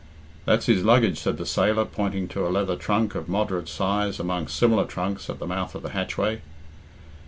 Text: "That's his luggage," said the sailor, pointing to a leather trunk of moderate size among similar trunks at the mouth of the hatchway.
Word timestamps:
"That's 0.45 0.65
his 0.65 0.83
luggage," 0.83 1.19
said 1.19 1.37
the 1.37 1.45
sailor, 1.45 1.85
pointing 1.85 2.27
to 2.29 2.47
a 2.47 2.49
leather 2.49 2.75
trunk 2.75 3.13
of 3.13 3.29
moderate 3.29 3.69
size 3.69 4.19
among 4.19 4.47
similar 4.47 4.85
trunks 4.85 5.29
at 5.29 5.37
the 5.37 5.45
mouth 5.45 5.75
of 5.75 5.83
the 5.83 5.89
hatchway. 5.91 6.41